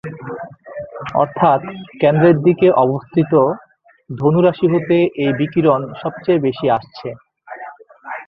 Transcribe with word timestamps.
অর্থাৎ 1.21 1.61
কেন্দ্রের 2.01 2.37
দিকে 2.47 2.67
অবস্থিত 2.85 3.33
ধনু 4.09 4.39
রাশি 4.41 4.67
হতে 4.73 4.97
এই 5.23 5.31
বিকিরণ 5.39 5.81
সবচেয়ে 6.01 6.43
বেশি 6.47 6.65
আসছে। 6.77 7.09